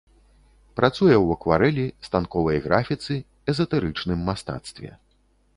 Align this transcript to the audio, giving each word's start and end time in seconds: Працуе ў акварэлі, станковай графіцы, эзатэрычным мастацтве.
Працуе 0.79 1.13
ў 1.19 1.27
акварэлі, 1.35 1.85
станковай 2.09 2.57
графіцы, 2.65 3.21
эзатэрычным 3.55 4.19
мастацтве. 4.31 4.91